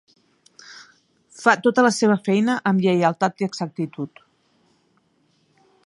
Fa 1.41 1.53
tota 1.67 1.83
la 1.87 1.91
seva 1.99 2.17
feina 2.29 2.55
amb 2.71 2.87
lleialtat 2.87 3.45
i 3.45 3.49
exactitud. 3.49 4.27